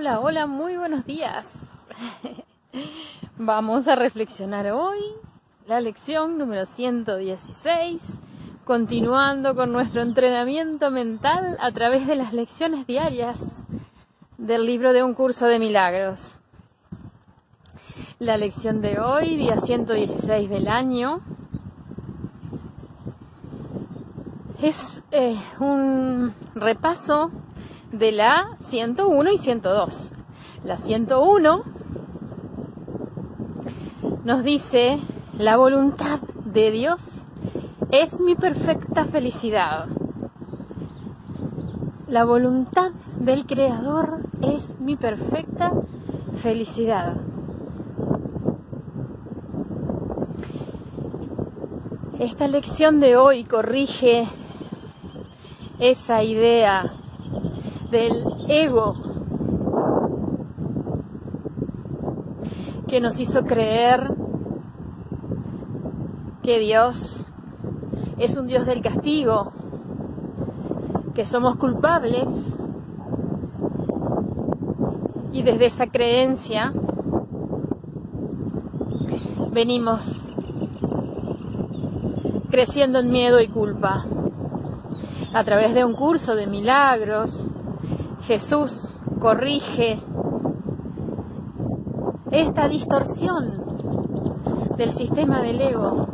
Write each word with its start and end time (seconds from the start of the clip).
Hola, 0.00 0.20
hola, 0.20 0.46
muy 0.46 0.76
buenos 0.76 1.04
días. 1.06 1.52
Vamos 3.36 3.88
a 3.88 3.96
reflexionar 3.96 4.70
hoy 4.70 5.00
la 5.66 5.80
lección 5.80 6.38
número 6.38 6.66
116, 6.66 8.00
continuando 8.64 9.56
con 9.56 9.72
nuestro 9.72 10.02
entrenamiento 10.02 10.92
mental 10.92 11.56
a 11.60 11.72
través 11.72 12.06
de 12.06 12.14
las 12.14 12.32
lecciones 12.32 12.86
diarias 12.86 13.40
del 14.36 14.66
libro 14.66 14.92
de 14.92 15.02
un 15.02 15.14
curso 15.14 15.46
de 15.46 15.58
milagros. 15.58 16.38
La 18.20 18.36
lección 18.36 18.80
de 18.80 19.00
hoy, 19.00 19.36
día 19.36 19.56
116 19.56 20.48
del 20.48 20.68
año, 20.68 21.22
es 24.62 25.02
eh, 25.10 25.36
un 25.58 26.36
repaso 26.54 27.32
de 27.92 28.12
la 28.12 28.56
101 28.60 29.32
y 29.32 29.38
102. 29.38 30.12
La 30.64 30.76
101 30.76 31.62
nos 34.24 34.44
dice, 34.44 35.00
la 35.38 35.56
voluntad 35.56 36.20
de 36.44 36.70
Dios 36.70 37.00
es 37.90 38.18
mi 38.20 38.34
perfecta 38.34 39.04
felicidad. 39.06 39.86
La 42.06 42.24
voluntad 42.24 42.90
del 43.18 43.46
Creador 43.46 44.20
es 44.42 44.80
mi 44.80 44.96
perfecta 44.96 45.72
felicidad. 46.42 47.16
Esta 52.18 52.48
lección 52.48 53.00
de 53.00 53.16
hoy 53.16 53.44
corrige 53.44 54.26
esa 55.78 56.22
idea 56.24 56.97
del 57.90 58.24
ego 58.48 58.94
que 62.86 63.00
nos 63.00 63.18
hizo 63.20 63.44
creer 63.44 64.14
que 66.42 66.58
Dios 66.58 67.26
es 68.18 68.36
un 68.36 68.46
Dios 68.46 68.66
del 68.66 68.82
castigo, 68.82 69.52
que 71.14 71.24
somos 71.24 71.56
culpables 71.56 72.28
y 75.32 75.42
desde 75.42 75.66
esa 75.66 75.86
creencia 75.86 76.72
venimos 79.52 80.28
creciendo 82.50 83.00
en 83.00 83.10
miedo 83.10 83.40
y 83.40 83.48
culpa. 83.48 84.06
A 85.34 85.44
través 85.44 85.74
de 85.74 85.84
un 85.84 85.94
curso 85.94 86.34
de 86.34 86.46
milagros, 86.46 87.50
Jesús 88.22 88.94
corrige 89.20 90.02
esta 92.30 92.68
distorsión 92.68 93.64
del 94.76 94.90
sistema 94.92 95.40
del 95.42 95.60
ego 95.60 96.06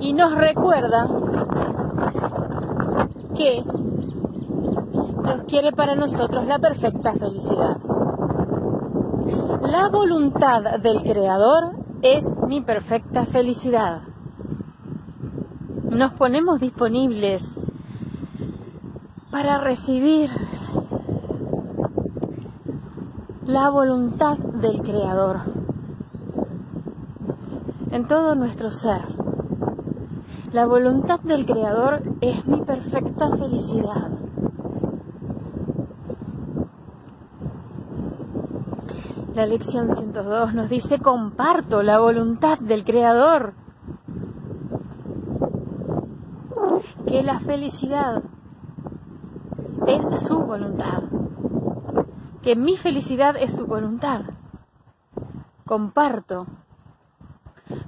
y 0.00 0.12
nos 0.12 0.34
recuerda 0.34 1.08
que 3.34 3.64
Dios 5.24 5.42
quiere 5.48 5.72
para 5.72 5.94
nosotros 5.94 6.46
la 6.46 6.58
perfecta 6.58 7.12
felicidad. 7.12 7.78
La 9.62 9.88
voluntad 9.88 10.78
del 10.80 11.02
Creador 11.02 11.72
es 12.02 12.24
mi 12.46 12.60
perfecta 12.60 13.26
felicidad. 13.26 14.02
Nos 15.90 16.12
ponemos 16.12 16.60
disponibles 16.60 17.58
para 19.30 19.58
recibir 19.58 20.30
la 23.46 23.70
voluntad 23.70 24.38
del 24.38 24.82
Creador 24.82 25.42
en 27.92 28.08
todo 28.08 28.34
nuestro 28.34 28.72
ser. 28.72 29.02
La 30.52 30.66
voluntad 30.66 31.20
del 31.20 31.46
Creador 31.46 32.02
es 32.20 32.44
mi 32.46 32.62
perfecta 32.62 33.30
felicidad. 33.36 34.10
La 39.34 39.46
lección 39.46 39.94
102 39.94 40.54
nos 40.54 40.68
dice, 40.68 40.98
comparto 40.98 41.84
la 41.84 42.00
voluntad 42.00 42.58
del 42.58 42.82
Creador. 42.82 43.54
Que 47.06 47.22
la 47.22 47.38
felicidad 47.38 48.24
es 49.86 50.26
su 50.26 50.38
voluntad 50.40 51.04
que 52.46 52.54
mi 52.54 52.76
felicidad 52.76 53.34
es 53.36 53.56
su 53.56 53.66
voluntad. 53.66 54.20
Comparto. 55.66 56.46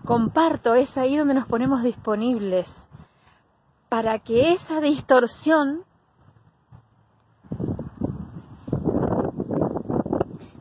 Comparto, 0.04 0.74
es 0.74 0.98
ahí 0.98 1.16
donde 1.16 1.34
nos 1.34 1.46
ponemos 1.46 1.84
disponibles 1.84 2.88
para 3.88 4.18
que 4.18 4.52
esa 4.52 4.80
distorsión 4.80 5.84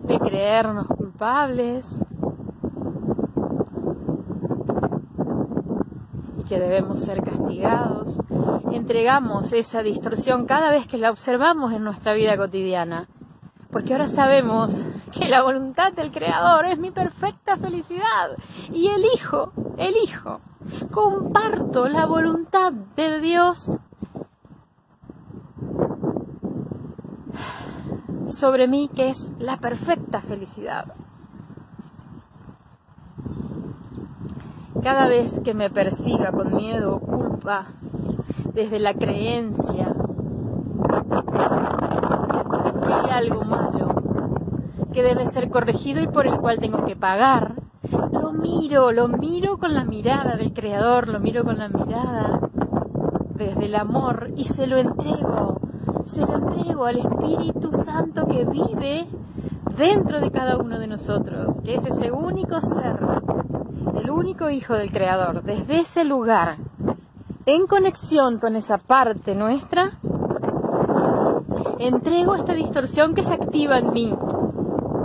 de 0.04 0.20
creernos 0.20 0.86
culpables 0.86 2.00
y 6.38 6.44
que 6.44 6.60
debemos 6.60 7.00
ser 7.00 7.24
castigados, 7.24 8.16
entregamos 8.72 9.54
esa 9.54 9.82
distorsión 9.82 10.46
cada 10.46 10.70
vez 10.70 10.86
que 10.86 11.00
la 11.00 11.10
observamos 11.10 11.74
en 11.74 11.84
nuestra 11.84 12.14
vida 12.14 12.38
cotidiana 12.38 13.08
porque 13.72 13.94
ahora 13.94 14.08
sabemos 14.08 14.82
que 15.12 15.28
la 15.28 15.44
voluntad 15.44 15.94
del 15.94 16.12
Creador 16.12 16.66
es 16.68 16.80
mi 16.80 16.92
perfecta 16.92 17.58
felicidad 17.58 18.38
y 18.72 18.88
elijo, 18.88 19.52
elijo, 19.78 20.42
comparto 20.92 21.88
la 21.88 22.06
voluntad 22.06 22.72
de 22.72 23.20
Dios 23.20 23.78
sobre 28.30 28.68
mí 28.68 28.90
que 28.94 29.10
es 29.10 29.32
la 29.40 29.58
perfecta 29.58 30.22
felicidad. 30.22 30.94
Cada 34.84 35.08
vez 35.08 35.40
que 35.44 35.54
me 35.54 35.70
persiga 35.70 36.32
con 36.32 36.56
miedo 36.56 36.96
o 36.96 37.00
culpa, 37.00 37.68
desde 38.54 38.80
la 38.80 38.94
creencia 38.94 39.94
hay 42.88 43.10
algo 43.10 43.44
que 44.98 45.04
debe 45.04 45.30
ser 45.30 45.52
corregido 45.52 46.02
y 46.02 46.08
por 46.08 46.26
el 46.26 46.40
cual 46.40 46.58
tengo 46.58 46.84
que 46.84 46.96
pagar. 46.96 47.54
Lo 48.12 48.34
miro, 48.34 48.92
lo 48.92 49.08
miro 49.08 49.60
con 49.60 49.76
la 49.76 49.84
mirada 49.84 50.36
del 50.36 50.54
Creador, 50.54 51.08
lo 51.08 51.20
miro 51.20 51.44
con 51.44 51.60
la 51.60 51.70
mirada 51.70 52.40
desde 53.36 53.66
el 53.66 53.76
amor 53.76 54.32
y 54.36 54.46
se 54.46 54.66
lo 54.66 54.76
entrego, 54.78 55.62
se 56.08 56.22
lo 56.22 56.34
entrego 56.34 56.86
al 56.86 56.98
Espíritu 56.98 57.74
Santo 57.86 58.26
que 58.26 58.44
vive 58.46 59.08
dentro 59.78 60.20
de 60.20 60.32
cada 60.32 60.58
uno 60.58 60.80
de 60.80 60.88
nosotros, 60.88 61.62
que 61.64 61.76
es 61.76 61.86
ese 61.86 62.12
único 62.12 62.60
ser, 62.60 62.98
el 64.02 64.10
único 64.10 64.50
Hijo 64.50 64.74
del 64.74 64.92
Creador. 64.92 65.44
Desde 65.44 65.82
ese 65.82 66.06
lugar, 66.06 66.58
en 67.46 67.68
conexión 67.68 68.40
con 68.40 68.56
esa 68.56 68.80
parte 68.80 69.36
nuestra, 69.36 70.00
entrego 71.78 72.34
esta 72.34 72.54
distorsión 72.56 73.14
que 73.14 73.24
se 73.24 73.36
activa 73.36 73.78
en 73.78 73.94
mí, 73.94 74.12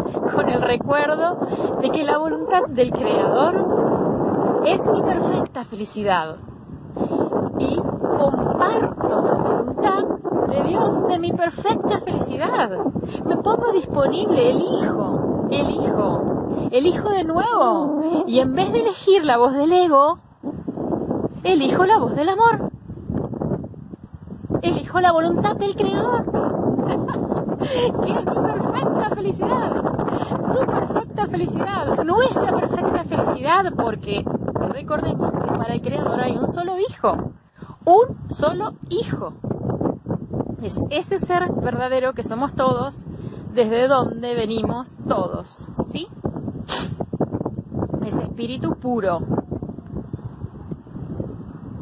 con 0.34 0.48
el 0.48 0.62
recuerdo 0.62 1.38
de 1.80 1.90
que 1.90 2.04
la 2.04 2.18
voluntad 2.18 2.62
del 2.68 2.90
Creador 2.90 4.62
es 4.64 4.84
mi 4.86 5.02
perfecta 5.02 5.64
felicidad. 5.64 6.36
Y 7.58 7.76
comparto 7.76 9.22
la 9.22 9.34
voluntad 9.34 10.04
de 10.48 10.62
Dios 10.64 11.08
de 11.08 11.18
mi 11.18 11.32
perfecta 11.32 12.00
felicidad. 12.00 12.70
Me 13.24 13.36
pongo 13.36 13.72
disponible, 13.72 14.50
elijo, 14.50 15.48
elijo, 15.50 16.68
elijo 16.70 17.10
de 17.10 17.24
nuevo. 17.24 18.24
Y 18.26 18.40
en 18.40 18.54
vez 18.54 18.72
de 18.72 18.80
elegir 18.80 19.24
la 19.24 19.38
voz 19.38 19.52
del 19.54 19.72
ego, 19.72 20.18
elijo 21.44 21.84
la 21.84 21.98
voz 21.98 22.14
del 22.14 22.28
amor. 22.28 22.70
Elijo 24.62 25.00
la 25.00 25.12
voluntad 25.12 25.56
del 25.56 25.74
Creador. 25.74 26.24
perfecta 28.72 29.14
felicidad, 29.14 29.82
tu 30.52 30.66
perfecta 30.66 31.26
felicidad, 31.26 32.04
nuestra 32.04 32.56
perfecta 32.56 33.04
felicidad, 33.04 33.72
porque 33.76 34.24
recordemos 34.70 35.32
que 35.32 35.58
para 35.58 35.74
el 35.74 35.82
Creador 35.82 36.20
hay 36.20 36.36
un 36.36 36.46
solo 36.46 36.78
hijo, 36.78 37.32
un 37.84 38.30
solo 38.30 38.74
hijo. 38.88 39.34
Es 40.62 40.78
ese 40.90 41.18
ser 41.18 41.50
verdadero 41.52 42.12
que 42.12 42.22
somos 42.22 42.54
todos, 42.54 43.06
desde 43.52 43.88
donde 43.88 44.34
venimos 44.34 44.98
todos, 45.08 45.68
¿sí? 45.88 46.06
Ese 48.04 48.22
espíritu 48.22 48.76
puro. 48.76 49.20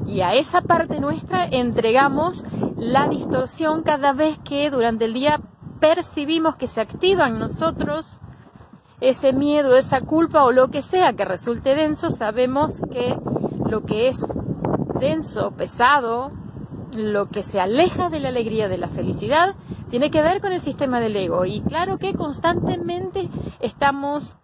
Y 0.07 0.23
a 0.23 0.35
esa 0.35 0.63
parte 0.63 0.99
nuestra 1.01 1.45
entregamos 1.47 2.45
la 2.77 3.09
distorsión 3.09 3.83
cada 3.83 4.13
vez 4.13 4.39
que 4.39 4.71
durante 4.71 5.05
el 5.05 5.15
día 5.15 5.41
percibimos 5.81 6.57
que 6.57 6.69
se 6.69 6.81
activa 6.81 7.29
en 7.29 7.39
nosotros 7.39 8.21
ese 9.01 9.33
miedo, 9.33 9.77
esa 9.77 10.03
culpa 10.03 10.45
o 10.45 10.53
lo 10.53 10.69
que 10.69 10.83
sea 10.83 11.15
que 11.15 11.25
resulte 11.25 11.75
denso, 11.75 12.11
sabemos 12.11 12.81
que 12.93 13.17
lo 13.67 13.85
que 13.85 14.09
es 14.09 14.19
denso, 15.01 15.53
pesado, 15.53 16.33
lo 16.95 17.29
que 17.29 17.43
se 17.43 17.61
aleja 17.61 18.11
de 18.11 18.21
la 18.21 18.29
alegría, 18.29 18.69
de 18.69 18.79
la 18.79 18.89
felicidad, 18.89 19.55
tiene 19.91 20.11
que 20.11 20.23
ver 20.23 20.41
con 20.41 20.53
el 20.53 20.61
sistema 20.61 21.01
del 21.01 21.17
ego. 21.17 21.45
Y 21.47 21.63
claro 21.63 21.99
que 21.99 22.15
constantemente 22.15 23.31
estamos 23.61 24.37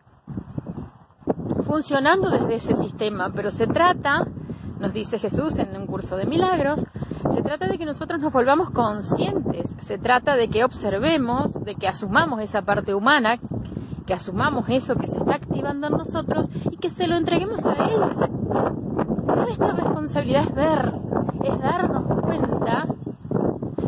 funcionando 1.67 2.31
desde 2.31 2.55
ese 2.55 2.77
sistema, 2.77 3.33
pero 3.35 3.51
se 3.51 3.67
trata, 3.67 4.27
nos 4.79 4.93
dice 4.93 5.19
Jesús 5.19 5.57
en 5.57 5.77
un 5.77 5.87
curso 5.87 6.17
de 6.17 6.27
milagros, 6.27 6.85
se 7.33 7.43
trata 7.43 7.67
de 7.69 7.79
que 7.79 7.85
nosotros 7.85 8.21
nos 8.21 8.33
volvamos 8.33 8.71
conscientes, 8.71 9.77
se 9.81 9.99
trata 9.99 10.37
de 10.37 10.49
que 10.49 10.65
observemos, 10.65 11.53
de 11.65 11.75
que 11.75 11.89
asumamos 11.89 12.41
esa 12.41 12.63
parte 12.63 12.95
humana, 12.95 13.39
que 14.07 14.15
asumamos 14.15 14.69
eso 14.69 14.97
que 14.97 15.09
se 15.09 15.19
está 15.19 15.35
activando 15.35 15.89
en 15.89 15.95
nosotros 15.95 16.49
y 16.71 16.77
que 16.77 16.91
se 16.91 17.07
lo 17.07 17.17
entreguemos 17.17 17.65
a 17.67 17.75
Él. 17.75 18.01
Nuestra 19.27 19.73
responsabilidad 19.73 20.45
es 20.49 20.55
ver, 20.55 20.93
es 21.45 21.59
darnos 21.61 22.21
cuenta 22.21 22.87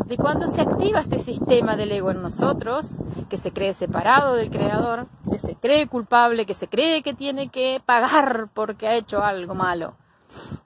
de 0.05 0.17
cuando 0.17 0.47
se 0.47 0.61
activa 0.61 1.01
este 1.01 1.19
sistema 1.19 1.75
del 1.75 1.91
ego 1.91 2.11
en 2.11 2.21
nosotros, 2.21 2.97
que 3.29 3.37
se 3.37 3.51
cree 3.51 3.73
separado 3.73 4.33
del 4.33 4.49
Creador, 4.49 5.07
que 5.31 5.39
se 5.39 5.55
cree 5.55 5.87
culpable, 5.87 6.45
que 6.45 6.55
se 6.55 6.67
cree 6.67 7.03
que 7.03 7.13
tiene 7.13 7.49
que 7.49 7.81
pagar 7.85 8.49
porque 8.53 8.87
ha 8.87 8.95
hecho 8.95 9.23
algo 9.23 9.53
malo. 9.53 9.93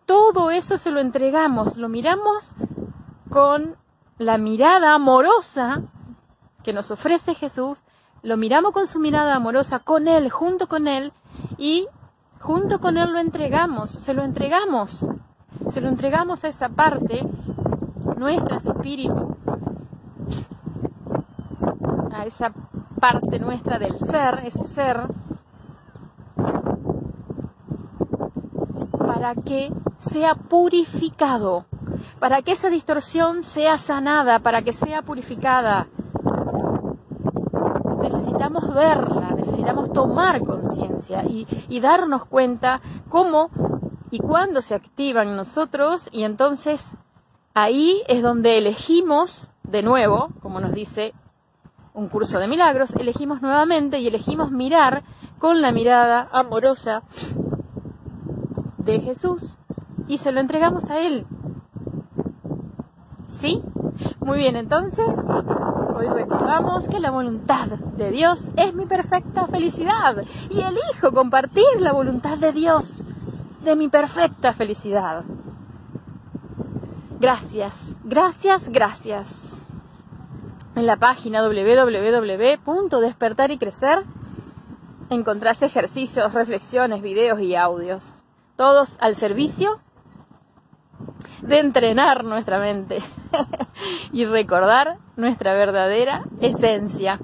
Todo 0.05 0.51
eso 0.51 0.77
se 0.77 0.91
lo 0.91 0.99
entregamos, 0.99 1.77
lo 1.77 1.89
miramos 1.89 2.55
con 3.29 3.75
la 4.17 4.37
mirada 4.37 4.93
amorosa 4.93 5.81
que 6.63 6.73
nos 6.73 6.91
ofrece 6.91 7.35
Jesús, 7.35 7.83
lo 8.21 8.37
miramos 8.37 8.71
con 8.71 8.87
su 8.87 8.99
mirada 8.99 9.35
amorosa, 9.35 9.79
con 9.79 10.07
Él, 10.07 10.29
junto 10.29 10.67
con 10.67 10.87
Él, 10.87 11.11
y 11.57 11.87
junto 12.39 12.79
con 12.79 12.97
Él 12.97 13.11
lo 13.11 13.19
entregamos, 13.19 13.91
se 13.91 14.13
lo 14.13 14.23
entregamos, 14.23 15.05
se 15.69 15.81
lo 15.81 15.89
entregamos 15.89 16.43
a 16.43 16.47
esa 16.47 16.69
parte, 16.69 17.21
nuestra 18.17 18.57
espíritu, 18.57 19.35
a 22.13 22.25
esa 22.25 22.53
parte 22.99 23.39
nuestra 23.39 23.79
del 23.79 23.97
ser, 23.99 24.41
ese 24.45 24.63
ser, 24.63 25.07
para 29.23 29.41
que 29.41 29.71
sea 29.99 30.35
purificado, 30.35 31.65
para 32.19 32.41
que 32.41 32.51
esa 32.51 32.69
distorsión 32.69 33.43
sea 33.43 33.77
sanada, 33.77 34.39
para 34.39 34.63
que 34.63 34.73
sea 34.73 35.01
purificada. 35.01 35.87
Necesitamos 38.01 38.73
verla, 38.73 39.31
necesitamos 39.33 39.93
tomar 39.93 40.41
conciencia 40.41 41.23
y, 41.23 41.79
darnos 41.79 42.25
cuenta 42.25 42.81
cómo 43.07 43.49
y 44.11 44.19
cuándo 44.19 44.61
se 44.61 44.75
activa 44.75 45.21
en 45.23 45.37
nosotros 45.37 46.09
y 46.11 46.23
entonces 46.23 46.97
ahí 47.53 48.03
es 48.09 48.23
donde 48.23 48.57
elegimos 48.57 49.49
de 49.63 49.83
nuevo, 49.83 50.31
como 50.41 50.59
nos 50.59 50.73
dice 50.73 51.13
un 51.93 52.09
curso 52.09 52.39
de 52.39 52.49
milagros, 52.49 52.93
elegimos 52.97 53.41
nuevamente 53.41 53.99
y 53.99 54.07
elegimos 54.07 54.51
mirar 54.51 55.03
con 55.39 55.61
la 55.61 55.71
mirada 55.71 56.27
amorosa 56.33 57.03
de 58.83 58.99
Jesús 58.99 59.41
y 60.07 60.17
se 60.17 60.31
lo 60.31 60.39
entregamos 60.39 60.89
a 60.89 60.99
Él. 60.99 61.25
¿Sí? 63.31 63.61
Muy 64.19 64.37
bien, 64.37 64.55
entonces, 64.55 65.07
hoy 65.95 66.07
recordamos 66.07 66.87
que 66.87 66.99
la 66.99 67.11
voluntad 67.11 67.67
de 67.67 68.11
Dios 68.11 68.49
es 68.55 68.73
mi 68.73 68.85
perfecta 68.85 69.47
felicidad 69.47 70.23
y 70.49 70.61
elijo 70.61 71.11
compartir 71.13 71.65
la 71.79 71.93
voluntad 71.93 72.37
de 72.37 72.51
Dios 72.51 73.05
de 73.63 73.75
mi 73.75 73.89
perfecta 73.89 74.53
felicidad. 74.53 75.23
Gracias, 77.19 77.95
gracias, 78.03 78.69
gracias. 78.69 79.63
En 80.75 80.85
la 80.85 80.97
página 80.97 81.41
www.despertar 81.43 83.51
y 83.51 83.57
crecer 83.57 84.03
encontrás 85.09 85.61
ejercicios, 85.61 86.33
reflexiones, 86.33 87.01
videos 87.01 87.39
y 87.39 87.55
audios, 87.55 88.23
todos 88.55 88.97
al 88.99 89.15
servicio 89.15 89.79
de 91.41 91.59
entrenar 91.59 92.23
nuestra 92.23 92.59
mente 92.59 92.99
y 94.11 94.25
recordar 94.25 94.97
nuestra 95.15 95.53
verdadera 95.53 96.23
esencia. 96.39 97.19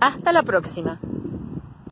Hasta 0.00 0.32
la 0.32 0.42
próxima. 0.42 1.00